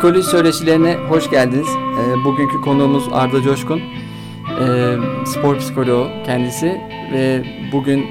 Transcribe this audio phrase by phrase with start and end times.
[0.00, 1.68] Psikoloji Söyleşilerine hoş geldiniz.
[1.68, 3.80] E, bugünkü konuğumuz Arda Coşkun.
[4.60, 6.80] E, spor psikoloğu kendisi
[7.12, 8.06] ve bugün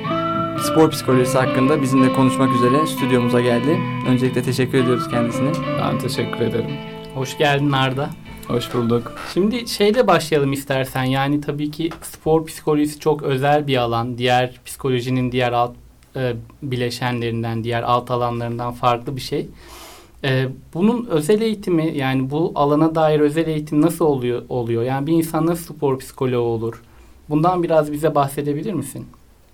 [0.63, 3.79] spor psikolojisi hakkında bizimle konuşmak üzere stüdyomuza geldi.
[4.07, 5.51] Öncelikle teşekkür ediyoruz kendisine.
[5.81, 6.71] Ben teşekkür ederim.
[7.15, 8.09] Hoş geldin Arda.
[8.47, 9.13] Hoş bulduk.
[9.33, 11.03] Şimdi şeyle başlayalım istersen.
[11.03, 14.17] Yani tabii ki spor psikolojisi çok özel bir alan.
[14.17, 15.75] Diğer psikolojinin diğer alt
[16.15, 16.33] e,
[16.63, 19.47] bileşenlerinden, diğer alt alanlarından farklı bir şey.
[20.23, 24.41] E, bunun özel eğitimi yani bu alana dair özel eğitim nasıl oluyor?
[24.49, 24.83] oluyor?
[24.83, 26.81] Yani bir insan nasıl spor psikoloğu olur?
[27.29, 29.07] Bundan biraz bize bahsedebilir misin?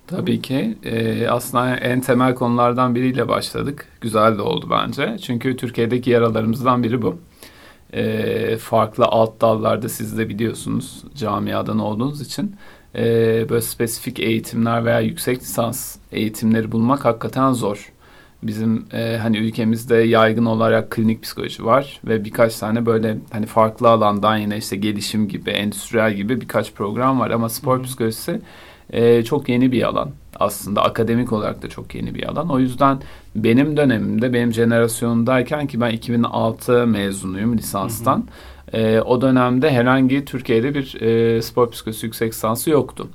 [0.06, 0.78] Tabii ki.
[0.84, 3.88] Ee, aslında en temel konulardan biriyle başladık.
[4.00, 5.16] Güzel de oldu bence.
[5.22, 7.16] Çünkü Türkiye'deki yaralarımızdan biri bu.
[7.92, 12.56] Ee, farklı alt dallarda siz de biliyorsunuz camiadan olduğunuz için.
[12.94, 13.02] E,
[13.48, 17.92] böyle spesifik eğitimler veya yüksek lisans eğitimleri bulmak hakikaten zor.
[18.46, 23.88] Bizim e, hani ülkemizde yaygın olarak klinik psikoloji var ve birkaç tane böyle hani farklı
[23.88, 28.40] alandan yine işte gelişim gibi, endüstriyel gibi birkaç program var ama spor psikolojisi
[28.90, 32.50] e, çok yeni bir alan aslında akademik olarak da çok yeni bir alan.
[32.50, 32.98] O yüzden
[33.34, 38.16] benim dönemimde benim jenerasyonundayken ki ben 2006 mezunuyum lisanstan.
[38.16, 38.80] Hı hı.
[38.80, 43.08] E, o dönemde herhangi Türkiye'de bir e, spor psikolojisi yüksek lisansı yoktu.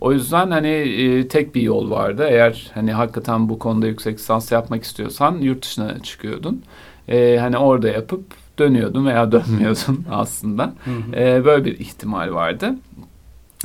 [0.00, 2.26] O yüzden hani e, tek bir yol vardı.
[2.30, 6.62] Eğer hani hakikaten bu konuda yüksek lisans yapmak istiyorsan yurt dışına çıkıyordun.
[7.08, 8.24] E, hani orada yapıp
[8.58, 10.72] dönüyordun veya dönmüyordun aslında.
[11.14, 12.74] E, böyle bir ihtimal vardı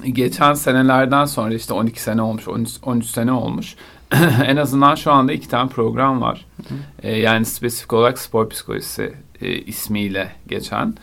[0.10, 3.76] geçen senelerden sonra işte 12 sene olmuş, 13, 13 sene olmuş.
[4.45, 6.45] en azından şu anda iki tane program var.
[7.04, 10.94] Ee, yani spesifik olarak spor psikolojisi e, ismiyle geçen.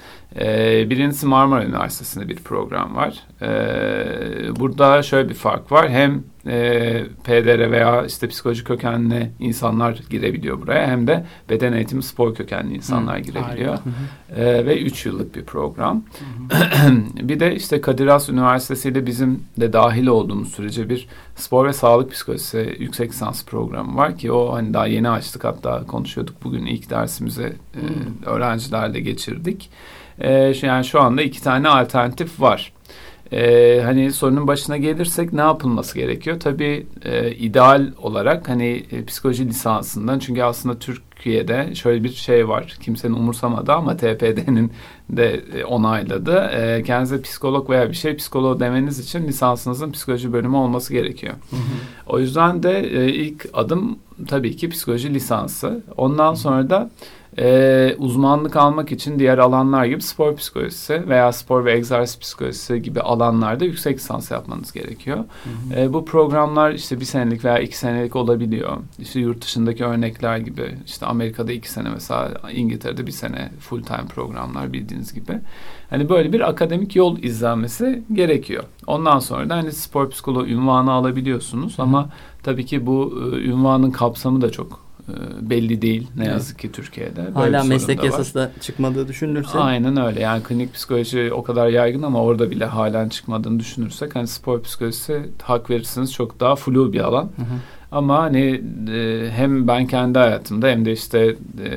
[0.41, 3.15] E, birincisi Marmara Üniversitesi'nde bir program var.
[3.43, 5.91] E, burada şöyle bir fark var.
[5.91, 12.35] Hem e, PDR veya işte psikoloji kökenli insanlar girebiliyor buraya hem de beden eğitimi spor
[12.35, 13.79] kökenli insanlar hı, girebiliyor.
[14.37, 16.05] E, ve üç yıllık bir program.
[17.23, 21.73] bir de işte Kadir Has Üniversitesi ile bizim de dahil olduğumuz sürece bir spor ve
[21.73, 26.67] sağlık psikolojisi yüksek lisans programı var ki o hani daha yeni açtık hatta konuşuyorduk bugün
[26.67, 27.83] ilk dersimizi e,
[28.27, 29.71] öğrencilerle geçirdik.
[30.21, 30.33] E,
[30.63, 32.73] yani şu anda iki tane alternatif var.
[33.33, 36.41] Ee, hani sorunun başına gelirsek ne yapılması gerekiyor?
[36.41, 42.77] Tabii e, ideal olarak hani e, psikoloji lisansından çünkü aslında Türkiye'de şöyle bir şey var.
[42.81, 44.73] Kimsenin umursamadı ama TPD'nin
[45.11, 46.39] de e, onayladı.
[46.39, 51.35] E, kendinize psikolog veya bir şey psikolog demeniz için lisansınızın psikoloji bölümü olması gerekiyor.
[51.51, 51.61] Hı hı.
[52.07, 55.83] O yüzden de e, ilk adım tabii ki psikoloji lisansı.
[55.97, 56.91] Ondan sonra da
[57.39, 63.01] e, uzmanlık almak için diğer alanlar gibi spor psikolojisi veya spor ve egzersiz psikolojisi gibi
[63.01, 65.19] alanlarda yüksek lisans yapmanız gerekiyor.
[65.19, 65.81] Hı hı.
[65.81, 68.77] E, bu programlar işte bir senelik veya iki senelik olabiliyor.
[68.99, 74.07] İşte yurt dışındaki örnekler gibi işte Amerika'da iki sene mesela İngiltere'de bir sene full time
[74.15, 75.41] programlar bildiğiniz gibi.
[75.91, 78.65] Hani böyle bir akademik yol izlenmesi gerekiyor.
[78.87, 81.87] Ondan sonra da hani spor psikoloğu ünvanı alabiliyorsunuz hı hı.
[81.87, 82.09] ama
[82.43, 84.88] tabii ki bu e, ünvanın kapsamı da çok
[85.41, 86.33] belli değil ne evet.
[86.33, 87.25] yazık ki Türkiye'de.
[87.25, 89.59] Böyle Hala meslek yasası da çıkmadığı düşünülürse.
[89.59, 94.27] Aynen öyle yani klinik psikoloji o kadar yaygın ama orada bile halen çıkmadığını düşünürsek hani
[94.27, 97.25] spor psikolojisi hak verirsiniz çok daha flu bir alan.
[97.25, 97.59] Hı hı.
[97.93, 101.71] Ama hani e, hem ben kendi hayatımda hem de işte e,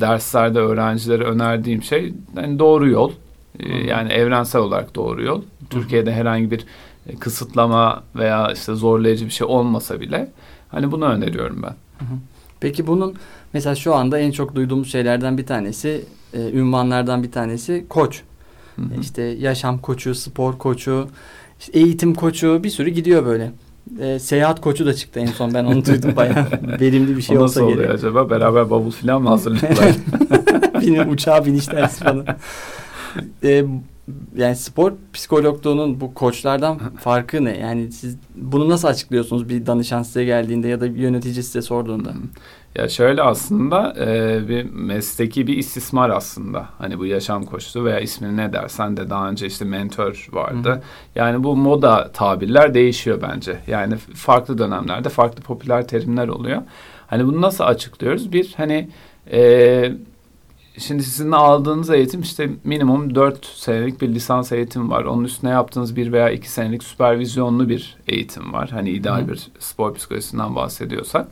[0.00, 3.12] derslerde öğrencilere önerdiğim şey hani doğru yol.
[3.60, 5.42] E, yani evrensel olarak doğru yol.
[5.70, 6.64] Türkiye'de herhangi bir
[7.06, 10.32] e, kısıtlama veya işte zorlayıcı bir şey olmasa bile
[10.68, 11.74] hani bunu öneriyorum ben.
[11.98, 12.18] Hı hı.
[12.66, 13.14] Peki bunun
[13.52, 16.04] mesela şu anda en çok duyduğumuz şeylerden bir tanesi,
[16.34, 18.22] e, ünvanlardan bir tanesi koç.
[18.76, 19.00] Hı hı.
[19.00, 21.08] İşte yaşam koçu, spor koçu,
[21.60, 23.52] işte eğitim koçu bir sürü gidiyor böyle.
[24.00, 26.46] E, seyahat koçu da çıktı en son ben onu duydum bayağı
[26.80, 27.74] verimli bir şey o olsa gerek.
[27.74, 28.30] Nasıl oluyor acaba?
[28.30, 29.94] Beraber bavul falan mı hazırlıyorlar?
[30.80, 32.26] Bilmiyorum uçağa biniş dersi falan.
[33.44, 33.64] E,
[34.36, 37.58] yani spor psikologluğunun bu koçlardan farkı ne?
[37.58, 42.12] Yani siz bunu nasıl açıklıyorsunuz bir danışan size geldiğinde ya da bir yönetici size sorduğunda?
[42.74, 46.68] Ya şöyle aslında e, bir mesleki bir istismar aslında.
[46.78, 50.70] Hani bu yaşam koçluğu veya ismini ne dersen de daha önce işte mentor vardı.
[50.70, 50.80] Hı.
[51.14, 53.58] Yani bu moda tabirler değişiyor bence.
[53.66, 56.62] Yani farklı dönemlerde farklı popüler terimler oluyor.
[57.06, 58.32] Hani bunu nasıl açıklıyoruz?
[58.32, 58.88] Bir hani
[59.32, 59.92] e,
[60.78, 65.04] Şimdi sizin aldığınız eğitim işte minimum dört senelik bir lisans eğitim var.
[65.04, 68.70] Onun üstüne yaptığınız bir veya iki senelik süpervizyonlu bir eğitim var.
[68.70, 69.28] Hani ideal Hı.
[69.28, 71.28] bir spor psikolojisinden bahsediyorsak.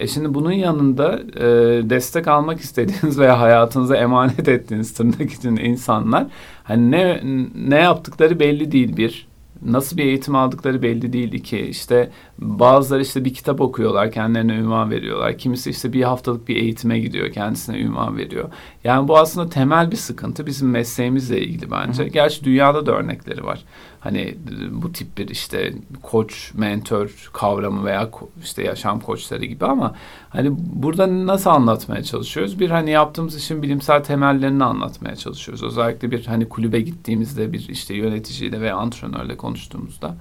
[0.00, 1.44] E şimdi bunun yanında e,
[1.90, 6.26] destek almak istediğiniz veya hayatınıza emanet ettiğiniz tırnak için insanlar
[6.64, 7.20] hani ne
[7.68, 9.31] ne yaptıkları belli değil bir
[9.64, 11.32] nasıl bir eğitim aldıkları belli değil.
[11.32, 15.38] İki işte bazıları işte bir kitap okuyorlar kendilerine ünvan veriyorlar.
[15.38, 18.50] Kimisi işte bir haftalık bir eğitime gidiyor kendisine ünvan veriyor.
[18.84, 22.04] Yani bu aslında temel bir sıkıntı bizim mesleğimizle ilgili bence.
[22.04, 22.08] Hı.
[22.08, 23.64] Gerçi dünyada da örnekleri var.
[24.02, 24.34] Hani
[24.70, 25.72] bu tip bir işte
[26.02, 28.10] koç, mentor kavramı veya
[28.42, 29.94] işte yaşam koçları gibi ama
[30.30, 32.60] hani burada nasıl anlatmaya çalışıyoruz?
[32.60, 35.62] Bir hani yaptığımız işin bilimsel temellerini anlatmaya çalışıyoruz.
[35.62, 40.16] Özellikle bir hani kulübe gittiğimizde bir işte yöneticiyle veya antrenörle konuştuğumuzda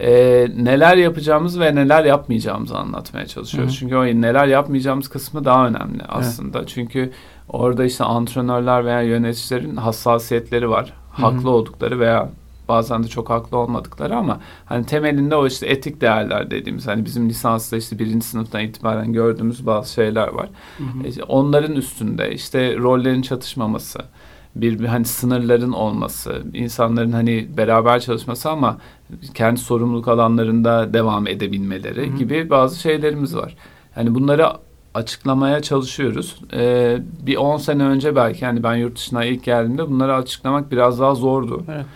[0.00, 0.10] e,
[0.56, 3.72] neler yapacağımız ve neler yapmayacağımızı anlatmaya çalışıyoruz.
[3.72, 3.78] Hı.
[3.78, 6.58] Çünkü o neler yapmayacağımız kısmı daha önemli aslında.
[6.58, 6.68] Evet.
[6.74, 7.12] Çünkü
[7.48, 10.92] orada işte antrenörler veya yöneticilerin hassasiyetleri var.
[11.12, 11.22] Hı.
[11.22, 12.30] Haklı oldukları veya
[12.68, 17.28] bazen de çok haklı olmadıkları ama hani temelinde o işte etik değerler dediğimiz hani bizim
[17.28, 20.48] lisansta işte birinci sınıftan itibaren gördüğümüz bazı şeyler var.
[20.78, 21.08] Hı hı.
[21.08, 23.98] İşte onların üstünde işte rollerin çatışmaması,
[24.54, 28.78] bir, bir hani sınırların olması, insanların hani beraber çalışması ama
[29.34, 33.56] kendi sorumluluk alanlarında devam edebilmeleri hı gibi bazı şeylerimiz var.
[33.94, 34.46] Hani bunları
[34.96, 36.40] açıklamaya çalışıyoruz.
[36.52, 41.00] Ee, bir 10 sene önce belki hani ben yurt dışına ilk geldiğimde bunları açıklamak biraz
[41.00, 41.64] daha zordu.
[41.74, 41.86] Evet.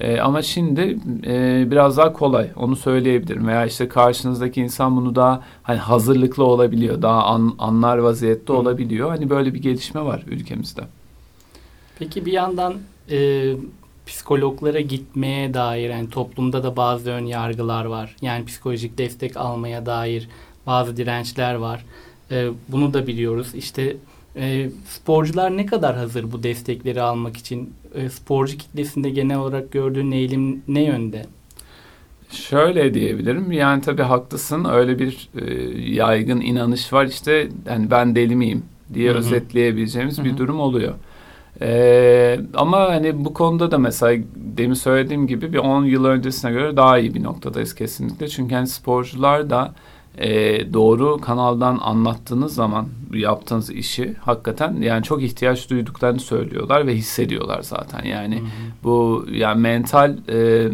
[0.00, 3.48] E, ama şimdi e, biraz daha kolay onu söyleyebilirim.
[3.48, 9.08] Veya işte karşınızdaki insan bunu daha hani hazırlıklı olabiliyor daha an, anlar vaziyette olabiliyor.
[9.08, 10.82] Hani böyle bir gelişme var ülkemizde.
[11.98, 12.74] Peki bir yandan
[13.10, 13.52] e,
[14.06, 18.16] psikologlara gitmeye dair yani toplumda da bazı ön yargılar var.
[18.22, 20.28] Yani psikolojik destek almaya dair
[20.66, 21.84] bazı dirençler var.
[22.30, 23.54] E, bunu da biliyoruz.
[23.54, 23.96] İşte
[24.36, 27.74] e, sporcular ne kadar hazır bu destekleri almak için?
[27.94, 31.26] E, sporcu kitlesinde genel olarak gördüğün eğilim ne yönde?
[32.30, 33.52] Şöyle diyebilirim.
[33.52, 34.64] Yani tabii haklısın.
[34.64, 35.54] Öyle bir e,
[35.90, 37.06] yaygın inanış var.
[37.06, 38.62] İşte yani ben deli miyim
[38.94, 39.18] diye Hı-hı.
[39.18, 40.24] özetleyebileceğimiz Hı-hı.
[40.24, 40.94] bir durum oluyor.
[41.62, 46.76] Ee, ama hani bu konuda da mesela demin söylediğim gibi bir 10 yıl öncesine göre
[46.76, 48.28] daha iyi bir noktadayız kesinlikle.
[48.28, 49.74] Çünkü hani sporcular da
[50.18, 50.28] e,
[50.72, 58.04] doğru kanaldan anlattığınız zaman yaptığınız işi hakikaten yani çok ihtiyaç duyduklarını söylüyorlar ve hissediyorlar zaten.
[58.04, 58.48] Yani hı hı.
[58.84, 60.68] bu yani mental e,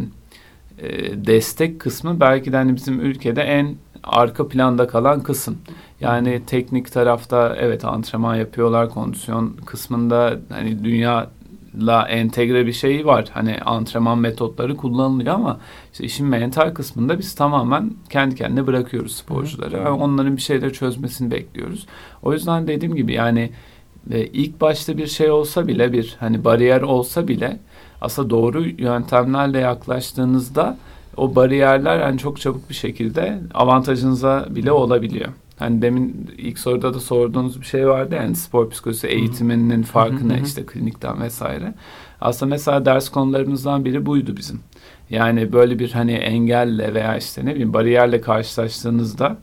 [0.79, 5.59] e, destek kısmı belki de hani bizim ülkede en arka planda kalan kısım.
[6.01, 11.31] Yani teknik tarafta evet antrenman yapıyorlar kondisyon kısmında hani dünya
[11.81, 13.29] la entegre bir şey var.
[13.33, 15.61] Hani antrenman metotları kullanılıyor ama
[15.93, 19.77] işte işin mental kısmında biz tamamen kendi kendine bırakıyoruz sporcuları.
[19.77, 21.87] Yani onların bir şeyleri çözmesini bekliyoruz.
[22.23, 23.51] O yüzden dediğim gibi yani
[24.11, 27.59] e, ilk başta bir şey olsa bile bir hani bariyer olsa bile
[28.01, 30.79] aslında doğru yöntemlerle yaklaştığınızda
[31.17, 35.29] o bariyerler yani çok çabuk bir şekilde avantajınıza bile olabiliyor.
[35.59, 40.41] Hani demin ilk soruda da sorduğunuz bir şey vardı yani spor psikolojisi eğitiminin farkı ne
[40.45, 41.75] işte klinikten vesaire.
[42.21, 44.61] Aslında mesela ders konularımızdan biri buydu bizim.
[45.11, 49.37] Yani böyle bir hani engelle veya işte ne bileyim bariyerle karşılaştığınızda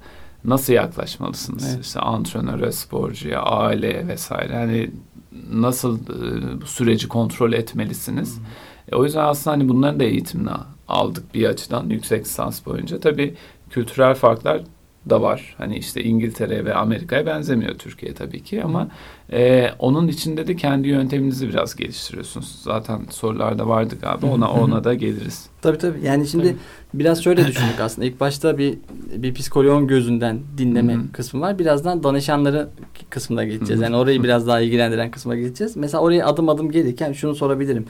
[0.46, 1.74] nasıl yaklaşmalısınız?
[1.76, 1.86] Evet.
[1.86, 4.56] İşte antrenöre, sporcuya, aileye vesaire.
[4.56, 4.92] Hani
[5.52, 8.40] nasıl e, süreci kontrol etmelisiniz?
[8.92, 10.50] E, o yüzden aslında hani bunların da eğitimini
[10.88, 13.00] aldık bir açıdan yüksek lisans boyunca.
[13.00, 13.36] Tabii
[13.70, 14.62] kültürel farklar
[15.10, 15.56] da var.
[15.58, 18.88] Hani işte İngiltere ve Amerika'ya benzemiyor Türkiye tabii ki ama
[19.32, 22.60] e, onun içinde de kendi yönteminizi biraz geliştiriyorsunuz.
[22.64, 25.46] Zaten sorularda vardı galiba ona ona da geliriz.
[25.62, 26.00] Tabii tabii.
[26.04, 26.58] Yani şimdi tabii.
[26.94, 28.08] biraz şöyle düşündük aslında.
[28.08, 28.78] İlk başta bir
[29.16, 31.60] bir psikoloğun gözünden dinleme kısmı var.
[31.60, 32.70] Birazdan danışanları
[33.10, 33.82] kısmına geçeceğiz.
[33.82, 35.78] Yani orayı biraz daha ilgilendiren kısma geçeceğiz.
[35.78, 37.86] Mesela oraya adım adım gelirken şunu sorabilirim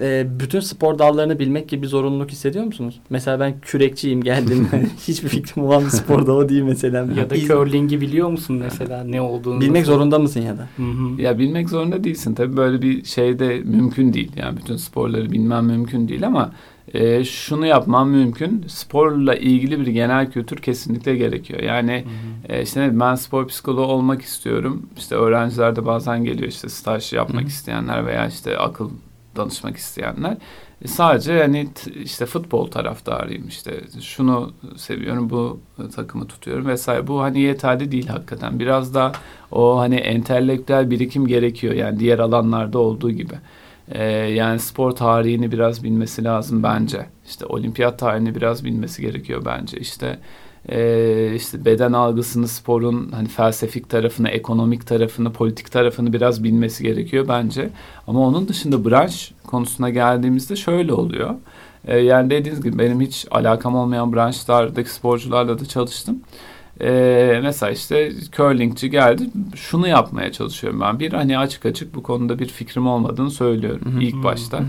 [0.00, 3.00] e, bütün spor dallarını bilmek gibi bir zorunluluk hissediyor musunuz?
[3.10, 4.68] Mesela ben kürekçiyim geldim.
[5.08, 7.06] Hiçbir fikrim olan bir spor dalı değil mesela.
[7.16, 9.60] Ya da curling'i biliyor musun mesela ne olduğunu?
[9.60, 9.92] Bilmek nasıl?
[9.92, 10.68] zorunda mısın ya da?
[10.76, 11.22] Hı-hı.
[11.22, 12.34] Ya bilmek zorunda değilsin.
[12.34, 14.32] Tabii böyle bir şey de mümkün değil.
[14.36, 16.52] Yani bütün sporları bilmem mümkün değil ama
[16.94, 18.64] e, şunu yapmam mümkün.
[18.68, 21.60] Sporla ilgili bir genel kültür kesinlikle gerekiyor.
[21.60, 22.04] Yani
[22.48, 24.86] e, işte ben spor psikoloğu olmak istiyorum.
[24.96, 27.48] İşte öğrenciler de bazen geliyor işte staj yapmak Hı-hı.
[27.48, 28.90] isteyenler veya işte akıl
[29.36, 30.36] danışmak isteyenler.
[30.82, 31.68] E, sadece hani
[32.04, 35.60] işte futbol taraftarıyım işte şunu seviyorum bu
[35.96, 38.58] takımı tutuyorum vesaire bu hani yeterli değil hakikaten.
[38.58, 39.12] Biraz da
[39.50, 43.34] o hani entelektüel birikim gerekiyor yani diğer alanlarda olduğu gibi.
[43.88, 47.06] Ee, yani spor tarihini biraz bilmesi lazım bence.
[47.26, 49.78] İşte olimpiyat tarihini biraz bilmesi gerekiyor bence.
[49.78, 50.18] İşte
[50.68, 57.28] e, işte beden algısını, sporun hani felsefik tarafını, ekonomik tarafını, politik tarafını biraz bilmesi gerekiyor
[57.28, 57.70] bence.
[58.06, 61.34] Ama onun dışında branş konusuna geldiğimizde şöyle oluyor.
[61.86, 66.20] E, yani dediğiniz gibi benim hiç alakam olmayan branşlardaki sporcularla da çalıştım.
[66.80, 69.30] Ee, mesela işte curlingçi geldi.
[69.54, 71.00] Şunu yapmaya çalışıyorum ben.
[71.00, 74.58] Bir hani açık açık bu konuda bir fikrim olmadığını söylüyorum ilk başta.
[74.58, 74.64] Hı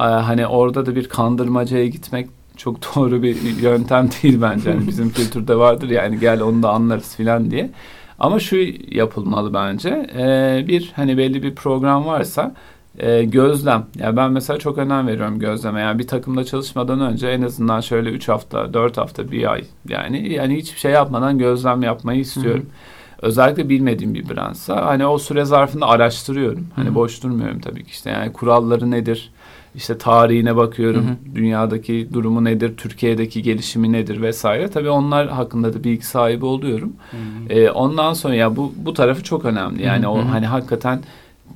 [0.00, 2.28] Hani orada da bir kandırmacaya gitmek
[2.60, 4.70] çok doğru bir yöntem değil bence.
[4.70, 7.70] Yani bizim kültürde vardır yani gel onu da anlarız filan diye.
[8.18, 8.56] Ama şu
[8.90, 10.06] yapılmalı bence.
[10.18, 12.54] Ee, bir hani belli bir program varsa
[12.98, 13.86] e, gözlem.
[13.98, 15.80] Yani ben mesela çok önem veriyorum gözleme.
[15.80, 20.32] Yani bir takımda çalışmadan önce en azından şöyle 3 hafta, 4 hafta, bir ay yani
[20.32, 22.62] yani hiçbir şey yapmadan gözlem yapmayı istiyorum.
[22.62, 23.28] Hı-hı.
[23.28, 26.66] Özellikle bilmediğim bir branşsa hani o süre zarfında araştırıyorum.
[26.76, 26.94] Hani Hı-hı.
[26.94, 29.32] boş durmuyorum tabii ki işte yani kuralları nedir?
[29.74, 31.06] İşte tarihine bakıyorum.
[31.06, 31.34] Hı hı.
[31.34, 32.76] Dünyadaki durumu nedir?
[32.76, 34.70] Türkiye'deki gelişimi nedir vesaire.
[34.70, 36.92] Tabii onlar hakkında da bilgi sahibi oluyorum.
[37.10, 37.58] Hı hı.
[37.58, 39.82] Ee, ondan sonra ya bu bu tarafı çok önemli.
[39.82, 40.12] Yani hı hı.
[40.12, 41.00] o hani hakikaten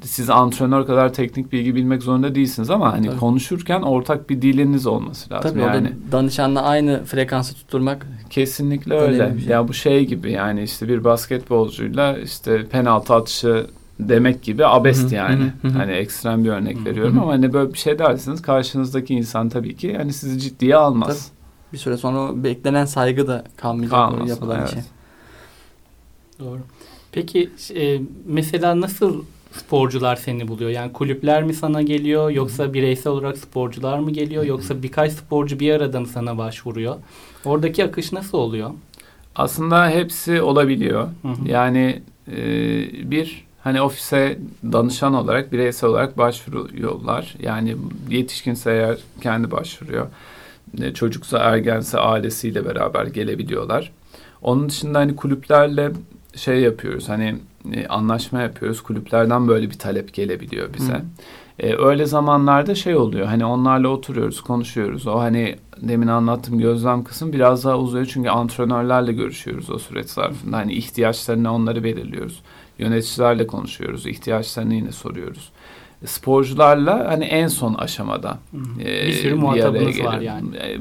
[0.02, 3.18] siz antrenör kadar teknik bilgi bilmek zorunda değilsiniz ama hani Tabii.
[3.18, 5.50] konuşurken ortak bir diliniz olması lazım.
[5.50, 9.35] Tabii yani danışanla aynı frekansı tutturmak kesinlikle öyle.
[9.40, 9.49] Şey.
[9.49, 13.66] Ya bu şey gibi yani işte bir basketbolcuyla işte penaltı atışı
[14.01, 15.53] demek gibi abest yani.
[15.73, 19.97] hani ekstrem bir örnek veriyorum ama hani böyle bir şey dersiniz karşınızdaki insan tabii ki
[19.97, 21.27] hani sizi ciddiye almaz.
[21.29, 21.73] Tabii.
[21.73, 24.69] Bir süre sonra beklenen saygı da kalmayacak Kalmaz, yapılan evet.
[24.69, 24.83] için.
[26.41, 26.61] Doğru.
[27.13, 29.23] Peki e, mesela nasıl
[29.53, 30.71] sporcular seni buluyor?
[30.71, 35.73] Yani kulüpler mi sana geliyor yoksa bireysel olarak sporcular mı geliyor yoksa birkaç sporcu bir
[35.73, 36.97] arada mı sana başvuruyor?
[37.45, 38.71] Oradaki akış nasıl oluyor?
[39.37, 41.09] Aslında hepsi olabiliyor.
[41.23, 41.49] Hı hı.
[41.49, 42.37] Yani e,
[43.11, 44.38] bir hani ofise
[44.73, 47.35] danışan olarak bireysel olarak başvuruyorlar.
[47.42, 47.76] Yani
[48.11, 50.06] yetişkinse eğer kendi başvuruyor.
[50.80, 53.92] E, çocuksa ergense ailesiyle beraber gelebiliyorlar.
[54.42, 55.90] Onun dışında hani kulüplerle
[56.37, 57.09] şey yapıyoruz.
[57.09, 57.37] Hani
[57.73, 58.83] e, anlaşma yapıyoruz.
[58.83, 60.92] Kulüplerden böyle bir talep gelebiliyor bize.
[60.92, 61.02] Hı.
[61.59, 63.26] E, öyle zamanlarda şey oluyor.
[63.26, 65.06] Hani onlarla oturuyoruz, konuşuyoruz.
[65.06, 70.56] O hani demin anlattığım gözlem kısım biraz daha uzuyor çünkü antrenörlerle görüşüyoruz o süreç zarfında.
[70.56, 72.42] Hani ihtiyaçlarını onları belirliyoruz.
[72.78, 75.50] Yöneticilerle konuşuyoruz, ihtiyaçlarını yine soruyoruz.
[76.07, 78.38] Sporcularla hani en son aşamada
[78.81, 80.57] e, bir sürü muhatabınız var yani.
[80.57, 80.78] E,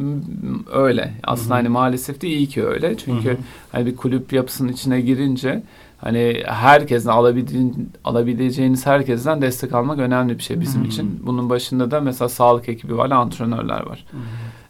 [0.71, 1.13] öyle.
[1.23, 1.57] Aslında Hı-hı.
[1.57, 2.97] hani maalesef de iyi ki öyle.
[2.97, 3.38] Çünkü Hı-hı.
[3.71, 5.63] hani bir kulüp yapısının içine girince
[5.97, 10.89] hani herkesten alabildiğin, alabileceğiniz herkesten destek almak önemli bir şey bizim Hı-hı.
[10.89, 11.19] için.
[11.25, 14.05] Bunun başında da mesela sağlık ekibi var, antrenörler var.
[14.12, 14.21] Hı-hı.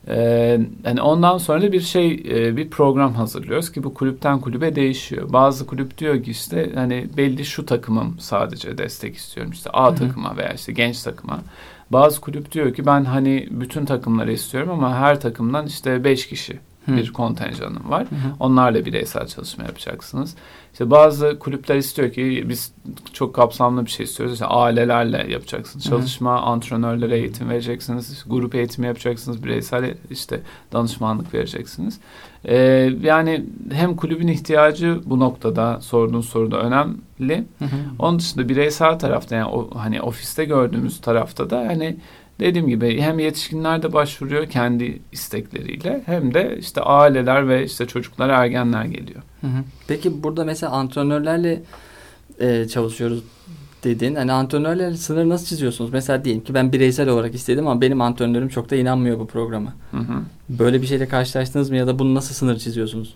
[0.08, 4.76] Ee, yani ondan sonra da bir şey e, bir program hazırlıyoruz ki bu kulüpten kulübe
[4.76, 5.34] değişiyor.
[5.34, 9.96] Bazı kulüp diyor ki işte hani belli şu takımım sadece destek istiyorum işte A Hı-hı.
[9.96, 11.40] takıma veya işte genç takıma.
[11.92, 16.60] Bazı kulüp diyor ki ben hani bütün takımları istiyorum ama her takımdan işte beş kişi
[16.86, 16.98] Hı.
[16.98, 18.02] bir kontenjanım var.
[18.02, 18.34] Hı hı.
[18.40, 20.36] Onlarla bireysel çalışma yapacaksınız.
[20.72, 22.74] İşte bazı kulüpler istiyor ki biz
[23.14, 24.34] çok kapsamlı bir şey istiyoruz.
[24.34, 25.86] İşte ailelerle yapacaksınız.
[25.86, 26.46] Çalışma, hı.
[26.46, 28.26] antrenörlere eğitim vereceksiniz.
[28.28, 29.44] Grup eğitimi yapacaksınız.
[29.44, 30.42] Bireysel işte
[30.74, 32.00] danışmanlık vereceksiniz.
[32.46, 32.56] Ee,
[33.02, 37.46] yani hem kulübün ihtiyacı bu noktada sorduğun soruda önemli.
[37.60, 37.78] Hı hı.
[38.00, 41.98] Onun dışında bireysel tarafta yani o hani ofiste gördüğümüz tarafta da hani
[42.40, 48.30] dediğim gibi hem yetişkinler de başvuruyor kendi istekleriyle hem de işte aileler ve işte çocuklar
[48.30, 49.22] ergenler geliyor.
[49.42, 49.64] Hı hı.
[49.88, 51.64] Peki burada mesela antrenörlerle
[52.40, 53.24] e, çalışıyoruz
[53.84, 54.16] dedin.
[54.16, 55.94] Hani antrenörlerle sınır nasıl çiziyorsunuz?
[55.94, 59.74] Mesela diyelim ki ben bireysel olarak istedim ama benim antrenörüm çok da inanmıyor bu programa.
[59.92, 60.22] Hı hı.
[60.50, 63.16] Böyle bir şeyle karşılaştınız mı ya da bunu nasıl sınır çiziyorsunuz?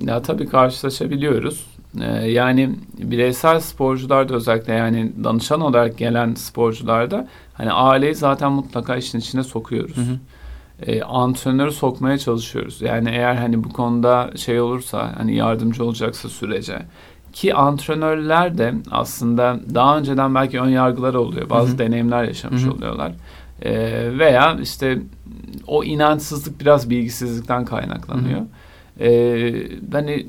[0.00, 1.66] Ya tabii karşılaşabiliyoruz.
[2.00, 9.18] Ee, yani bireysel sporcularda özellikle yani danışan olarak gelen sporcularda hani aileyi zaten mutlaka işin
[9.18, 9.96] içine sokuyoruz.
[9.96, 10.18] Hı hı.
[10.82, 12.82] Ee, antrenörü sokmaya çalışıyoruz.
[12.82, 16.78] Yani eğer hani bu konuda şey olursa hani yardımcı olacaksa sürece
[17.32, 21.50] ki antrenörler de aslında daha önceden belki ön yargılar oluyor.
[21.50, 21.78] Bazı Hı-hı.
[21.78, 22.72] deneyimler yaşamış Hı-hı.
[22.72, 23.12] oluyorlar.
[23.62, 24.98] Ee, veya işte
[25.66, 28.40] o inançsızlık biraz bilgisizlikten kaynaklanıyor.
[29.00, 30.26] Ee, hani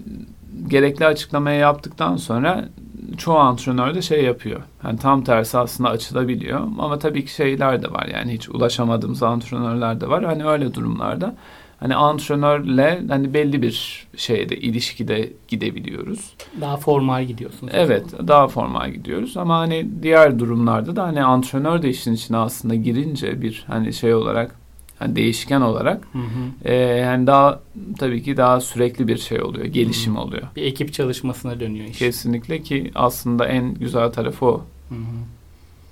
[0.67, 2.69] gerekli açıklamayı yaptıktan sonra
[3.17, 4.61] çoğu antrenör de şey yapıyor.
[4.83, 6.59] Yani tam tersi aslında açılabiliyor.
[6.59, 8.05] Ama tabii ki şeyler de var.
[8.13, 10.23] Yani hiç ulaşamadığımız antrenörler de var.
[10.25, 11.35] Hani öyle durumlarda
[11.79, 16.33] hani antrenörle hani belli bir şeyde ilişkide gidebiliyoruz.
[16.61, 17.73] Daha formal gidiyorsunuz.
[17.75, 22.75] Evet, daha formal gidiyoruz ama hani diğer durumlarda da hani antrenör de işin içine aslında
[22.75, 24.58] girince bir hani şey olarak
[24.99, 26.69] hani değişken olarak hı hı.
[26.71, 27.59] E, yani daha
[27.99, 30.19] tabii ki daha sürekli bir şey oluyor, gelişim hı.
[30.19, 30.43] oluyor.
[30.55, 31.99] Bir ekip çalışmasına dönüyor iş.
[31.99, 34.61] Kesinlikle ki aslında en güzel tarafı o.
[34.89, 34.99] Hı hı.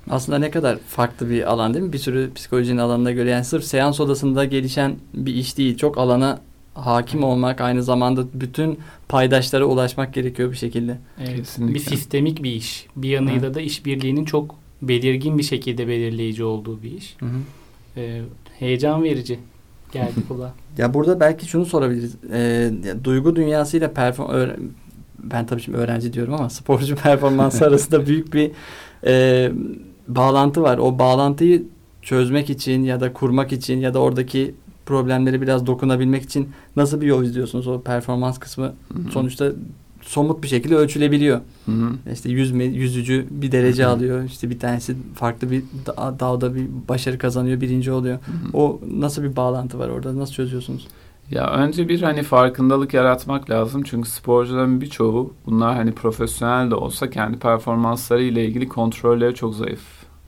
[0.10, 1.94] Aslında ne kadar farklı bir alan değil mi?
[1.94, 5.78] Bir sürü psikolojinin alanına göre yani sırf seans odasında gelişen bir iş değil.
[5.78, 6.40] Çok alana
[6.74, 10.98] hakim olmak aynı zamanda bütün paydaşlara ulaşmak gerekiyor bir şekilde.
[11.20, 11.74] Evet, Kesinlikle.
[11.74, 12.88] Bir sistemik bir iş.
[12.96, 13.54] Bir yanıyla Hı.
[13.54, 17.16] da işbirliğinin çok belirgin bir şekilde belirleyici olduğu bir iş.
[17.20, 17.40] Hı hı.
[17.98, 18.22] Ee,
[18.60, 19.40] heyecan verici
[19.92, 20.54] geldi kulağa.
[20.78, 22.16] ya burada belki şunu sorabiliriz.
[22.34, 22.72] Ee,
[23.04, 24.50] duygu dünyasıyla perform
[25.20, 28.52] ben tabii şimdi öğrenci diyorum ama sporcu performansı arasında büyük bir
[29.06, 29.52] e,
[30.08, 30.78] bağlantı var.
[30.78, 31.64] O bağlantıyı
[32.02, 37.06] çözmek için ya da kurmak için ya da oradaki problemleri biraz dokunabilmek için nasıl bir
[37.06, 37.68] yol izliyorsunuz?
[37.68, 39.12] O performans kısmı Hı-hı.
[39.12, 39.52] sonuçta
[40.08, 41.42] somut bir şekilde ölçülebiliyor.
[41.66, 42.14] Hı-hı.
[42.14, 43.92] İşte yüzme, yüzücü bir derece Hı-hı.
[43.92, 44.24] alıyor.
[44.24, 48.18] İşte bir tanesi farklı bir da- dalda bir başarı kazanıyor, birinci oluyor.
[48.26, 48.58] Hı-hı.
[48.58, 50.18] O nasıl bir bağlantı var orada?
[50.18, 50.88] Nasıl çözüyorsunuz?
[51.32, 53.84] Ya önce bir hani farkındalık yaratmak lazım.
[53.84, 59.82] Çünkü sporcuların birçoğu bunlar hani profesyonel de olsa kendi performansları ile ilgili kontrolleri çok zayıf.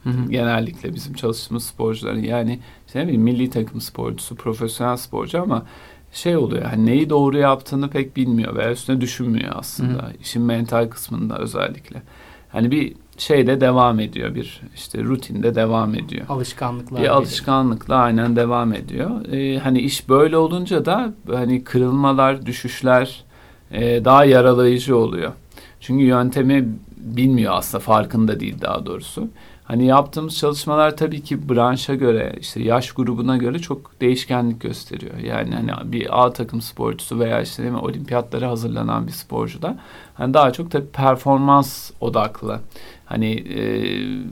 [0.03, 0.31] Hı hı.
[0.31, 5.65] Genellikle bizim çalıştığımız sporcuların yani işte ne bileyim milli takım sporcusu, profesyonel sporcu ama
[6.11, 10.03] şey oluyor hani neyi doğru yaptığını pek bilmiyor veya üstüne düşünmüyor aslında.
[10.03, 10.11] Hı.
[10.21, 12.01] İşin mental kısmında özellikle.
[12.49, 16.25] Hani bir şeyde devam ediyor bir işte rutinde devam ediyor.
[16.29, 17.03] Alışkanlıklar.
[17.03, 19.25] Bir alışkanlıkla aynen devam ediyor.
[19.31, 23.23] Ee, hani iş böyle olunca da hani kırılmalar, düşüşler
[23.71, 25.31] e, daha yaralayıcı oluyor.
[25.79, 29.27] Çünkü yöntemi bilmiyor aslında farkında değil daha doğrusu.
[29.69, 35.17] Hani yaptığımız çalışmalar tabii ki branşa göre işte yaş grubuna göre çok değişkenlik gösteriyor.
[35.17, 39.77] Yani hani bir A takım sporcusu veya işte değil mi, olimpiyatlara hazırlanan bir sporcu da
[40.13, 42.59] hani daha çok tabii performans odaklı.
[43.05, 43.61] Hani e,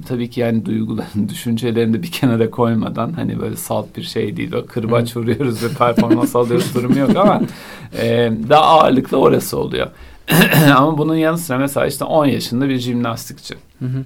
[0.08, 4.53] tabii ki yani duyguların, düşüncelerini de bir kenara koymadan hani böyle salt bir şey değil.
[4.53, 7.41] O kırbaç vuruyoruz ve performans alıyoruz durumu yok ama
[8.00, 9.88] e, daha ağırlıklı orası oluyor.
[10.77, 13.56] ama bunun yanı sıra mesela işte 10 yaşında bir jimnastikçi.
[13.79, 14.03] Hı hı.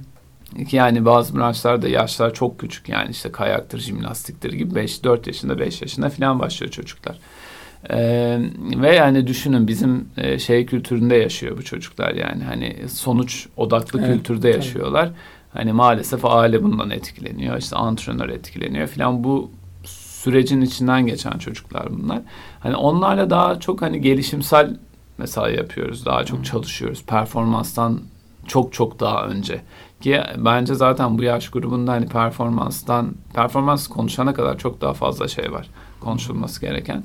[0.72, 6.10] Yani bazı branşlarda yaşlar çok küçük yani işte kayaktır, jimnastiktir gibi 5-4 yaşında 5 yaşında
[6.10, 7.20] falan başlıyor çocuklar.
[7.90, 14.00] Ee, ve yani düşünün bizim e, şey kültüründe yaşıyor bu çocuklar yani hani sonuç odaklı
[14.00, 15.06] evet, kültürde yaşıyorlar.
[15.06, 15.16] Tabii.
[15.54, 19.52] Hani maalesef aile bundan etkileniyor işte antrenör etkileniyor falan bu
[19.84, 22.22] sürecin içinden geçen çocuklar bunlar.
[22.60, 24.78] Hani onlarla daha çok hani gelişimsel
[25.18, 26.44] mesela yapıyoruz daha çok Hı.
[26.44, 28.02] çalışıyoruz performanstan
[28.48, 29.62] çok çok daha önce.
[30.02, 35.52] Ki bence zaten bu yaş grubunda hani performanstan performans konuşana kadar çok daha fazla şey
[35.52, 35.68] var
[36.00, 37.04] konuşulması gereken.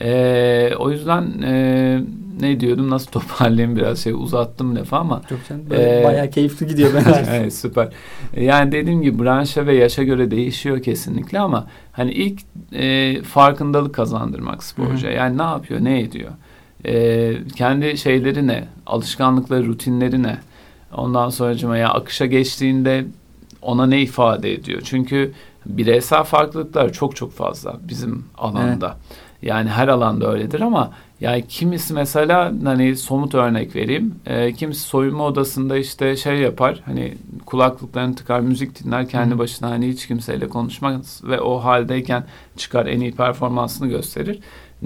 [0.00, 2.00] Ee, o yüzden e,
[2.40, 5.22] ne diyordum nasıl toparlayayım biraz şey uzattım lafı ama.
[5.28, 5.38] Çok
[5.70, 7.24] böyle e, bayağı keyifli gidiyor bence.
[7.30, 7.88] evet süper.
[8.36, 12.40] Yani dediğim gibi branşa ve yaşa göre değişiyor kesinlikle ama hani ilk
[12.72, 15.12] e, farkındalık kazandırmak sporcuya.
[15.12, 16.30] Yani ne yapıyor ne ediyor.
[16.84, 20.38] E, kendi şeyleri ne alışkanlıkları rutinleri ne
[20.96, 23.04] Ondan sonra ya akışa geçtiğinde
[23.62, 24.80] ona ne ifade ediyor?
[24.84, 25.32] Çünkü
[25.66, 28.86] bireysel farklılıklar çok çok fazla bizim alanda.
[28.86, 29.18] Evet.
[29.42, 34.14] Yani her alanda öyledir ama yani kimisi mesela hani somut örnek vereyim.
[34.26, 36.82] E, kimisi soyunma odasında işte şey yapar.
[36.84, 37.14] Hani
[37.46, 39.38] kulaklıklarını tıkar, müzik dinler kendi Hı.
[39.38, 42.24] başına hani hiç kimseyle konuşmaz ve o haldeyken
[42.56, 44.40] çıkar en iyi performansını gösterir.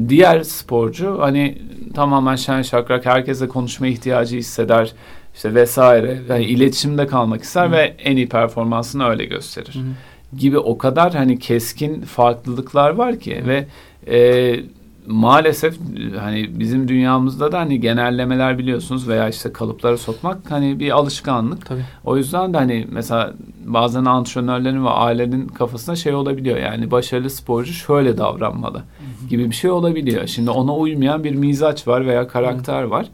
[0.09, 1.59] Diğer sporcu hani
[1.95, 4.93] tamamen şen şakrak herkese konuşma ihtiyacı hisseder
[5.37, 7.73] işte vesaire yani iletişimde kalmak ister Hı.
[7.73, 9.75] ve en iyi performansını öyle gösterir.
[9.75, 10.37] Hı.
[10.39, 13.47] Gibi o kadar hani keskin farklılıklar var ki Hı.
[13.47, 13.67] ve
[14.07, 14.61] e,
[15.07, 15.79] maalesef
[16.21, 21.67] hani bizim dünyamızda da hani genellemeler biliyorsunuz veya işte kalıplara sokmak hani bir alışkanlık.
[21.67, 21.85] Tabii.
[22.05, 27.73] O yüzden de hani mesela bazen antrenörlerin ve ailenin kafasında şey olabiliyor yani başarılı sporcu
[27.73, 29.29] şöyle davranmalı hı.
[29.29, 30.27] gibi bir şey olabiliyor.
[30.27, 32.91] Şimdi ona uymayan bir mizaç var veya karakter hı.
[32.91, 33.07] var.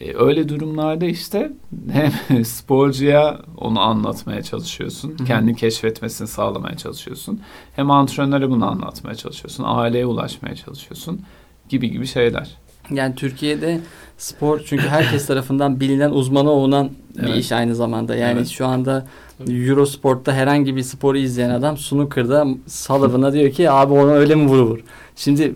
[0.00, 1.52] E, öyle durumlarda işte
[1.92, 5.08] hem sporcuya onu anlatmaya çalışıyorsun.
[5.08, 5.24] Hı-hı.
[5.24, 7.40] Kendini keşfetmesini sağlamaya çalışıyorsun.
[7.76, 9.64] Hem antrenöre bunu anlatmaya çalışıyorsun.
[9.66, 11.20] Aileye ulaşmaya çalışıyorsun.
[11.68, 12.56] Gibi gibi şeyler.
[12.90, 13.80] Yani Türkiye'de
[14.18, 17.36] spor çünkü herkes tarafından bilinen uzmanı olunan bir evet.
[17.36, 18.16] iş aynı zamanda.
[18.16, 18.48] Yani evet.
[18.48, 19.06] şu anda
[19.48, 24.80] Eurosport'ta herhangi bir sporu izleyen adam snooker'da salavına diyor ki abi ona öyle mi vurulur?
[25.16, 25.54] Şimdi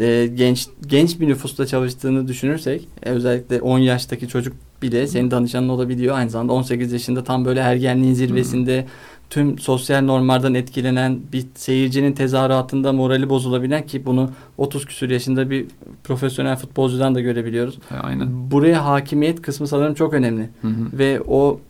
[0.00, 5.68] e, genç genç bir nüfusta çalıştığını düşünürsek e, özellikle 10 yaştaki çocuk bile senin danışanın
[5.68, 6.16] olabiliyor.
[6.16, 8.86] Aynı zamanda 18 yaşında tam böyle ergenliğin zirvesinde
[9.30, 15.66] tüm sosyal normlardan etkilenen bir seyircinin tezahüratında morali bozulabilen ki bunu 30 küsur yaşında bir
[16.04, 17.78] profesyonel futbolcudan da görebiliyoruz.
[18.02, 18.50] Aynen.
[18.50, 20.50] Buraya hakimiyet kısmı sanırım çok önemli.
[20.62, 20.98] Hı hı.
[20.98, 21.60] Ve o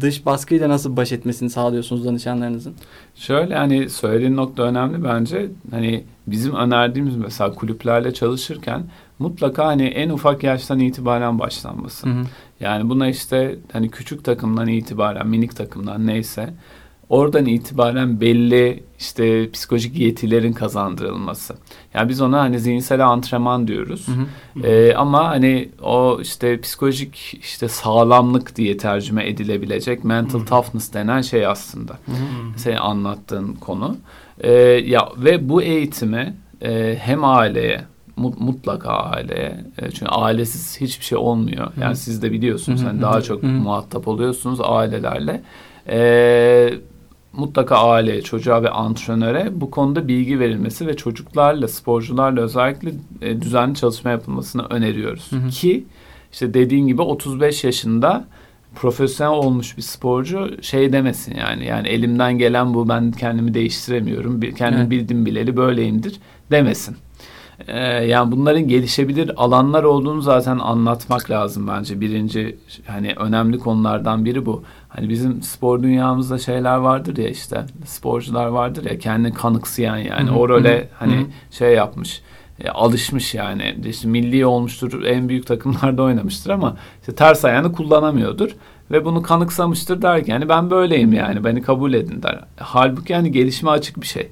[0.00, 2.74] dış baskıyla nasıl baş etmesini sağlıyorsunuz danışanlarınızın?
[3.14, 5.50] Şöyle hani söylediğin nokta önemli bence.
[5.70, 8.84] Hani bizim önerdiğimiz mesela kulüplerle çalışırken
[9.18, 12.06] mutlaka hani en ufak yaştan itibaren başlanması.
[12.06, 12.24] Hı hı.
[12.60, 16.54] Yani buna işte hani küçük takımdan itibaren minik takımdan neyse
[17.12, 21.54] oradan itibaren belli işte psikolojik yetilerin kazandırılması.
[21.94, 24.06] Yani biz ona hani zihinsel antrenman diyoruz.
[24.08, 24.66] Hı hı.
[24.66, 30.46] Ee, ama hani o işte psikolojik işte sağlamlık diye tercüme edilebilecek mental hı hı.
[30.46, 31.92] toughness denen şey aslında.
[31.92, 32.58] Hı hı.
[32.58, 33.96] Senin anlattığın konu.
[34.40, 34.52] Ee,
[34.86, 37.84] ya ve bu eğitimi e, hem aileye
[38.16, 39.64] mutlaka aileye.
[39.78, 41.72] E, çünkü ailesiz hiçbir şey olmuyor.
[41.80, 41.96] Yani Hı.
[41.96, 42.80] siz de biliyorsunuz.
[42.80, 42.88] Hı hı.
[42.88, 43.50] Yani daha çok hı hı.
[43.50, 45.42] muhatap oluyorsunuz ailelerle.
[45.88, 46.74] Ee,
[47.32, 52.92] mutlaka aileye, çocuğa ve antrenöre bu konuda bilgi verilmesi ve çocuklarla, sporcularla özellikle
[53.22, 55.32] e, düzenli çalışma yapılmasını öneriyoruz.
[55.32, 55.48] Hı hı.
[55.48, 55.84] Ki
[56.32, 58.24] işte dediğin gibi 35 yaşında
[58.74, 61.66] profesyonel olmuş bir sporcu şey demesin yani.
[61.66, 64.40] Yani elimden gelen bu ben kendimi değiştiremiyorum.
[64.40, 64.90] Kendimi evet.
[64.90, 66.96] bildim bileli böyleyimdir demesin.
[67.66, 72.00] Ee, yani bunların gelişebilir alanlar olduğunu zaten anlatmak lazım bence.
[72.00, 74.62] Birinci hani önemli konulardan biri bu.
[74.88, 80.38] Hani bizim spor dünyamızda şeyler vardır ya işte sporcular vardır ya kendini kanıksayan yani Hı-hı.
[80.38, 81.26] o role hani Hı-hı.
[81.50, 82.22] şey yapmış
[82.60, 88.50] e, alışmış yani işte milli olmuştur en büyük takımlarda oynamıştır ama işte ters ayağını kullanamıyordur
[88.90, 92.40] ve bunu kanıksamıştır derken yani ben böyleyim yani beni kabul edin der.
[92.56, 94.28] Halbuki yani gelişime açık bir şey.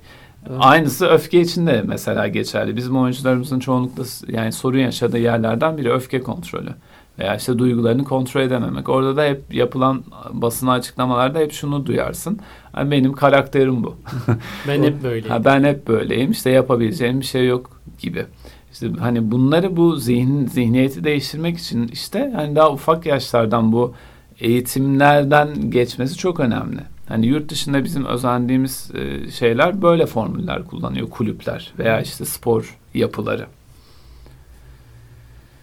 [0.58, 2.76] Aynısı öfke için de mesela geçerli.
[2.76, 6.70] Bizim oyuncularımızın çoğunlukla yani sorun yaşadığı yerlerden biri öfke kontrolü.
[7.18, 8.88] Veya işte duygularını kontrol edememek.
[8.88, 12.40] Orada da hep yapılan basına açıklamalarda hep şunu duyarsın.
[12.76, 13.96] Yani benim karakterim bu.
[14.68, 15.28] ben hep böyleyim.
[15.28, 16.30] Ha, ben hep böyleyim.
[16.30, 18.26] İşte yapabileceğim bir şey yok gibi.
[18.72, 23.94] İşte hani bunları bu zihin zihniyeti değiştirmek için işte hani daha ufak yaşlardan bu
[24.40, 26.80] eğitimlerden geçmesi çok önemli.
[27.10, 33.46] Hani yurt dışında bizim özendiğimiz e, şeyler böyle formüller kullanıyor kulüpler veya işte spor yapıları.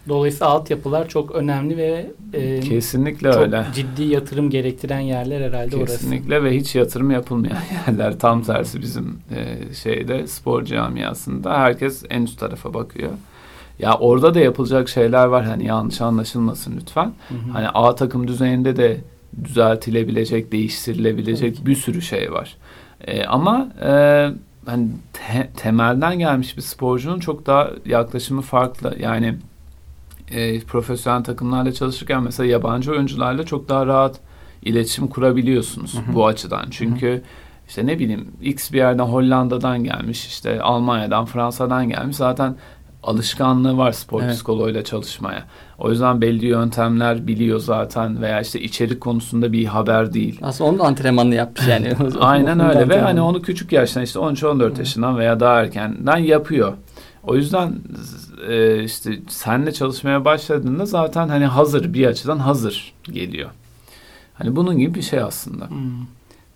[0.08, 3.66] Dolayısıyla altyapılar çok önemli ve e, kesinlikle çok öyle.
[3.74, 5.98] ciddi yatırım gerektiren yerler herhalde kesinlikle orası.
[5.98, 8.18] Kesinlikle ve hiç yatırım yapılmayan yerler.
[8.18, 13.10] Tam tersi bizim e, şeyde spor camiasında herkes en üst tarafa bakıyor.
[13.78, 17.12] Ya orada da yapılacak şeyler var hani yanlış anlaşılmasın lütfen.
[17.28, 17.52] Hı hı.
[17.52, 19.00] Hani A takım düzeyinde de
[19.44, 22.56] düzeltilebilecek, değiştirilebilecek bir sürü şey var.
[23.00, 23.90] E, ama e,
[24.66, 28.96] hani te, temelden gelmiş bir sporcunun çok daha yaklaşımı farklı.
[29.00, 29.34] Yani
[30.30, 34.20] e, profesyonel takımlarla çalışırken mesela yabancı oyuncularla çok daha rahat
[34.62, 36.14] iletişim kurabiliyorsunuz hı hı.
[36.14, 36.66] bu açıdan.
[36.70, 37.22] Çünkü hı hı.
[37.68, 42.16] işte ne bileyim X bir yerden Hollanda'dan gelmiş, işte Almanya'dan, Fransa'dan gelmiş.
[42.16, 42.56] Zaten
[43.02, 44.34] alışkanlığı var spor evet.
[44.34, 45.44] psikoloğuyla çalışmaya.
[45.78, 50.38] O yüzden belli yöntemler biliyor zaten veya işte içerik konusunda bir haber değil.
[50.42, 51.92] Aslında onun antrenmanını yapmış yani.
[52.20, 54.78] Aynen öyle ve hani onu küçük yaştan işte 13-14 evet.
[54.78, 56.72] yaşından veya daha erkenden yapıyor.
[57.22, 57.74] O yüzden
[58.48, 63.50] e, işte senle çalışmaya başladığında zaten hani hazır bir açıdan hazır geliyor.
[64.34, 65.70] Hani bunun gibi bir şey aslında.
[65.70, 66.06] Hmm.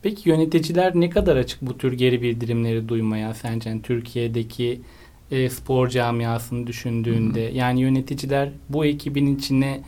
[0.02, 3.70] Peki yöneticiler ne kadar açık bu tür geri bildirimleri duymaya sence?
[3.70, 4.80] Yani Türkiye'deki
[5.32, 7.56] e, spor camiasını düşündüğünde Hı-hı.
[7.56, 9.80] yani yöneticiler bu ekibin içine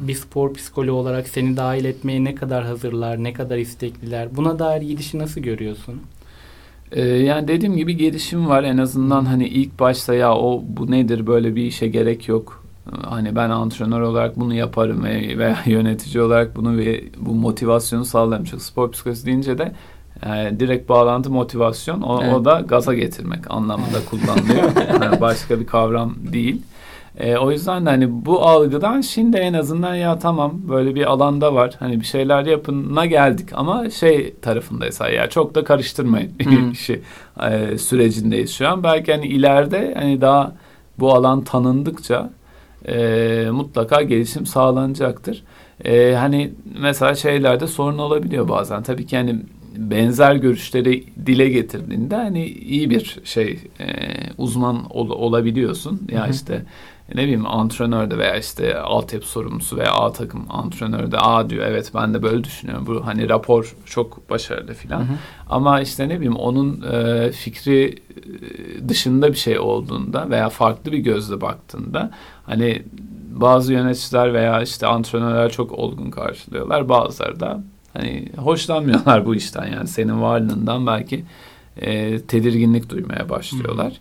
[0.00, 4.36] bir spor psikoloğu olarak seni dahil etmeye ne kadar hazırlar, ne kadar istekliler?
[4.36, 6.00] Buna dair gidişi nasıl görüyorsun?
[6.92, 11.26] Ee, yani dediğim gibi gelişim var en azından hani ilk başta ya o bu nedir
[11.26, 12.64] böyle bir işe gerek yok.
[13.02, 18.44] Hani ben antrenör olarak bunu yaparım veya yönetici olarak bunu ve bu motivasyonu sağlarım.
[18.44, 19.72] Çünkü spor psikolojisi deyince de
[20.26, 22.34] yani direkt bağlantı motivasyon o, evet.
[22.34, 24.86] o da gaza getirmek anlamında kullanılıyor.
[25.02, 26.62] yani başka bir kavram değil.
[27.18, 31.54] E, o yüzden de hani bu algıdan şimdi en azından ya tamam böyle bir alanda
[31.54, 31.74] var.
[31.78, 36.32] Hani bir şeyler yapına geldik ama şey tarafındayız ya çok da karıştırmayın
[36.72, 37.02] işi
[37.50, 38.82] e, sürecindeyiz şu an.
[38.82, 40.52] Belki hani ileride hani daha
[40.98, 42.30] bu alan tanındıkça
[42.88, 45.42] e, mutlaka gelişim sağlanacaktır.
[45.84, 48.82] E, hani mesela şeylerde sorun olabiliyor bazen.
[48.82, 49.36] Tabii ki hani
[49.76, 53.86] benzer görüşleri dile getirdiğinde hani iyi bir şey e,
[54.38, 56.08] uzman ol, olabiliyorsun.
[56.12, 56.30] Ya Hı-hı.
[56.30, 56.64] işte
[57.14, 61.66] ne bileyim antrenör de veya işte altyapı sorumlusu veya A takım antrenörü de A diyor
[61.66, 62.86] evet ben de böyle düşünüyorum.
[62.86, 65.06] Bu hani rapor çok başarılı filan.
[65.48, 70.98] Ama işte ne bileyim onun e, fikri e, dışında bir şey olduğunda veya farklı bir
[70.98, 72.10] gözle baktığında
[72.46, 72.82] hani
[73.32, 76.88] bazı yöneticiler veya işte antrenörler çok olgun karşılıyorlar.
[76.88, 81.24] Bazıları da hani hoşlanmıyorlar bu işten yani senin varlığından belki
[81.76, 84.00] e, tedirginlik duymaya başlıyorlar.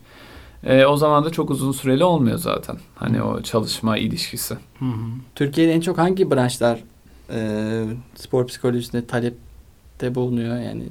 [0.63, 2.77] E, o zaman da çok uzun süreli olmuyor zaten.
[2.95, 3.23] Hani hı.
[3.23, 4.53] o çalışma ilişkisi.
[4.79, 5.07] Hı hı.
[5.35, 6.79] Türkiye'de en çok hangi branşlar
[7.33, 7.83] e,
[8.15, 10.83] spor psikolojisinde talepte bulunuyor yani?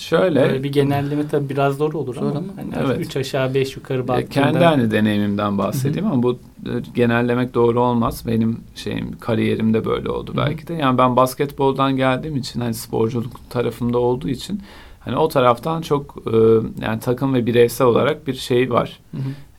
[0.00, 0.40] Şöyle.
[0.40, 2.30] Böyle bir genelleme tabii biraz zor olur zor ama.
[2.30, 3.00] ama hani evet.
[3.00, 4.30] Üç aşağı beş yukarı baktığında.
[4.30, 6.32] Kendi hani deneyimimden bahsedeyim ama bu
[6.66, 8.24] e, genellemek doğru olmaz.
[8.26, 10.74] Benim şeyim kariyerim de böyle oldu belki de.
[10.74, 14.62] Yani ben basketboldan geldiğim için hani sporculuk tarafında olduğu için
[15.00, 16.36] hani o taraftan çok e,
[16.84, 19.00] yani takım ve bireysel olarak bir şey var.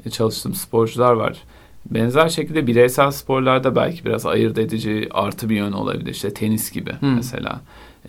[0.06, 1.38] E, çalıştığım sporcular var.
[1.86, 6.12] Benzer şekilde bireysel sporlarda belki biraz ayırt edici artı bir yön olabilir.
[6.12, 7.24] İşte tenis gibi Hı.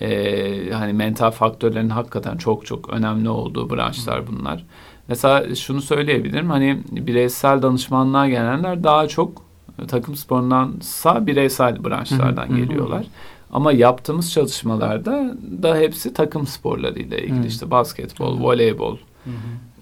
[0.00, 4.64] E, hani mental faktörlerin hakikaten çok çok önemli olduğu branşlar bunlar.
[5.08, 9.42] Mesela şunu söyleyebilirim hani bireysel danışmanlığa gelenler daha çok
[9.88, 13.06] takım sporundansa bireysel branşlardan geliyorlar.
[13.52, 17.42] Ama yaptığımız çalışmalarda da hepsi takım sporlarıyla ilgili.
[17.42, 17.46] Hı.
[17.46, 18.96] işte basketbol, voleybol,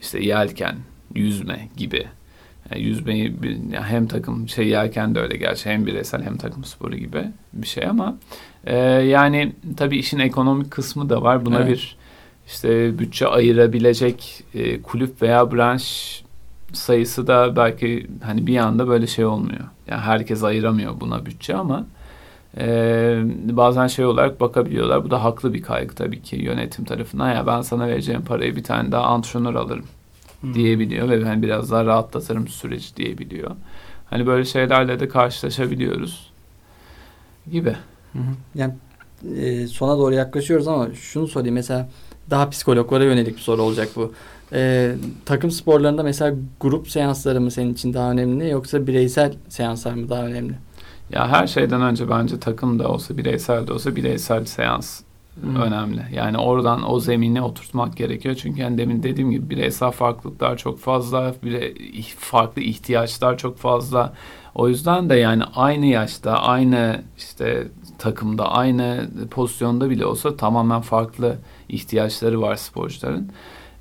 [0.00, 0.76] işte yelken,
[1.14, 2.06] yüzme gibi.
[2.70, 6.64] Yani yüzmeyi bir- ya hem takım şey yelken de öyle gerçi hem bireysel hem takım
[6.64, 8.16] sporu gibi bir şey ama
[8.66, 11.46] e, yani tabii işin ekonomik kısmı da var.
[11.46, 11.68] Buna Evet.
[11.68, 11.96] bir
[12.46, 16.22] işte bütçe ayırabilecek e, kulüp veya branş
[16.72, 19.64] sayısı da belki hani bir anda böyle şey olmuyor.
[19.88, 21.86] Yani herkes ayıramıyor buna bütçe ama
[22.58, 23.22] e,
[23.56, 25.04] bazen şey olarak bakabiliyorlar.
[25.04, 27.30] Bu da haklı bir kaygı tabii ki yönetim tarafından.
[27.34, 29.84] Ya ben sana vereceğim parayı bir tane daha antrenör alırım
[30.54, 33.50] Diyebiliyor ve hani biraz daha rahatlatırım süreci diyebiliyor.
[34.10, 36.30] Hani böyle şeylerle de karşılaşabiliyoruz
[37.50, 37.76] gibi.
[38.12, 38.34] Hı hı.
[38.54, 38.74] Yani
[39.36, 41.88] e, sona doğru yaklaşıyoruz ama şunu sorayım mesela
[42.30, 44.12] daha psikologlara yönelik bir soru olacak bu.
[44.52, 44.92] E,
[45.24, 50.26] takım sporlarında mesela grup seansları mı senin için daha önemli yoksa bireysel seanslar mı daha
[50.26, 50.54] önemli?
[51.12, 55.00] Ya her şeyden önce bence takım da olsa bireysel de olsa bireysel seans
[55.42, 55.62] Hı.
[55.62, 56.02] önemli.
[56.14, 58.34] Yani oradan o zemini oturtmak gerekiyor.
[58.34, 61.74] Çünkü yani demin dediğim gibi bireysel farklılıklar çok fazla, bire,
[62.18, 64.12] farklı ihtiyaçlar çok fazla.
[64.54, 71.36] O yüzden de yani aynı yaşta, aynı işte takımda, aynı pozisyonda bile olsa tamamen farklı
[71.68, 73.30] ihtiyaçları var sporcuların.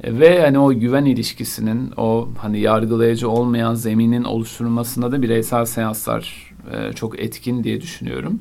[0.04, 6.54] E, Ve hani o güven ilişkisinin, o hani yargılayıcı olmayan zeminin oluşturulmasında da bireysel seanslar
[6.72, 8.40] e, çok etkin diye düşünüyorum.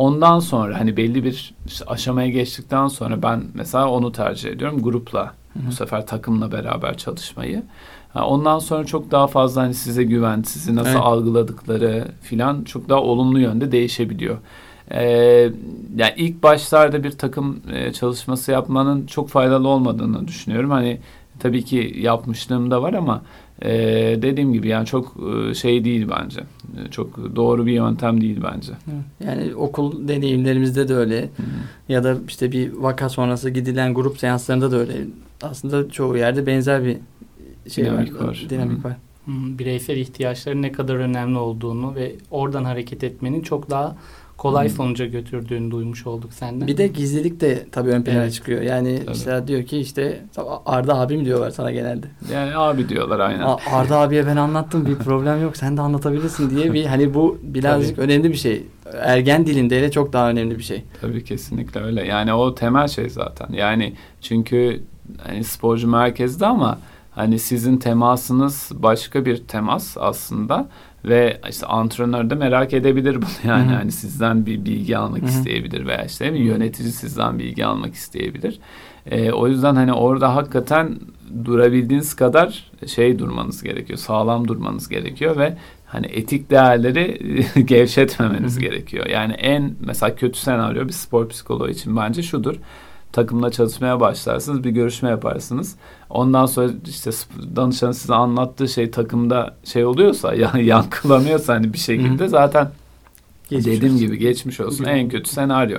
[0.00, 1.54] Ondan sonra hani belli bir
[1.86, 5.62] aşamaya geçtikten sonra ben mesela onu tercih ediyorum grupla Hı hı.
[5.68, 7.62] bu sefer takımla beraber çalışmayı.
[8.14, 11.00] Ondan sonra çok daha fazla hani size güven, sizi nasıl Evet.
[11.02, 14.38] algıladıkları filan çok daha olumlu yönde değişebiliyor.
[14.90, 15.02] Ee,
[15.96, 20.70] yani ilk başlarda bir takım e, çalışması yapmanın çok faydalı olmadığını düşünüyorum.
[20.70, 21.00] Hani
[21.38, 23.22] tabii ki yapmışlığım da var ama
[23.62, 23.70] e,
[24.22, 25.16] dediğim gibi yani çok
[25.50, 26.40] e, şey değil bence.
[26.40, 28.72] E, Çok doğru bir yöntem değil bence.
[29.24, 31.28] Yani okul deneyimlerimizde de öyle
[31.88, 34.92] ya da işte bir vaka sonrası gidilen grup seanslarında da öyle.
[35.42, 36.96] Aslında çoğu yerde benzer bir
[37.70, 38.28] şey Dinamik var.
[38.28, 38.46] var.
[38.50, 38.84] Dinamik Hı.
[38.88, 38.96] var.
[39.26, 43.96] Hı, bireysel ihtiyaçların ne kadar önemli olduğunu ve oradan hareket etmenin çok daha
[44.40, 44.72] kolay Hı.
[44.72, 46.66] sonuca götürdüğünü duymuş olduk senden.
[46.68, 48.32] Bir de gizlilik de tabii ön plana Evet.
[48.32, 48.62] çıkıyor.
[48.62, 49.08] Yani Tabii.
[49.08, 50.20] mesela diyor ki işte
[50.66, 52.06] Arda abim diyorlar sana genelde.
[52.32, 53.40] Yani abi diyorlar aynen.
[53.40, 57.38] A- Arda abiye ben anlattım bir problem yok sen de anlatabilirsin diye bir hani bu
[57.42, 58.66] birazcık önemli bir şey.
[58.92, 60.84] Ergen dilinde hele çok daha önemli bir şey.
[61.00, 62.06] Tabii kesinlikle öyle.
[62.06, 63.48] Yani o temel şey zaten.
[63.52, 64.82] Yani çünkü
[65.26, 66.78] hani sporcu merkezde ama
[67.10, 70.68] hani sizin temasınız başka bir temas aslında
[71.04, 73.76] ve işte antrenör de merak edebilir bunu yani Hı hı.
[73.76, 75.28] hani sizden bir bilgi almak Hı hı.
[75.28, 78.58] isteyebilir veya işte yönetici sizden bilgi almak isteyebilir.
[79.06, 80.98] Ee, o yüzden hani orada hakikaten
[81.44, 87.20] durabildiğiniz kadar şey durmanız gerekiyor, sağlam durmanız gerekiyor ve hani etik değerleri
[87.64, 88.60] gevşetmemeniz Hı hı.
[88.60, 89.06] gerekiyor.
[89.06, 92.56] Yani en mesela kötü senaryo bir spor psikoloğu için bence şudur.
[93.12, 95.76] Takımla çalışmaya başlarsınız, bir görüşme yaparsınız.
[96.10, 97.10] Ondan sonra işte
[97.56, 102.70] danışan size anlattığı şey takımda şey oluyorsa, ya yankılanıyorsa hani bir şekilde zaten
[103.50, 104.06] Geçmiş dediğim olsun.
[104.06, 104.84] gibi geçmiş olsun.
[104.84, 105.78] En kötü senaryo.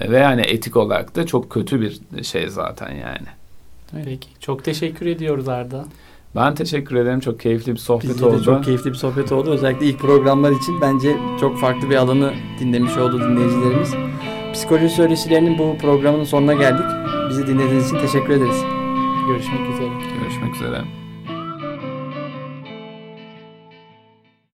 [0.00, 3.26] E, Ve yani etik olarak da çok kötü bir şey zaten yani.
[4.04, 4.28] Peki.
[4.40, 5.84] Çok teşekkür ediyoruz Arda.
[6.36, 7.20] Ben teşekkür ederim.
[7.20, 8.44] Çok keyifli bir sohbet Bizde de oldu.
[8.44, 9.50] çok keyifli bir sohbet oldu.
[9.50, 13.90] Özellikle ilk programlar için bence çok farklı bir alanı dinlemiş oldu dinleyicilerimiz.
[14.54, 16.86] Psikoloji söyleşilerinin bu programının sonuna geldik.
[17.30, 18.62] Bizi dinlediğiniz için teşekkür ederiz.
[19.26, 19.88] Görüşmek üzere.
[20.20, 21.03] Görüşmek üzere.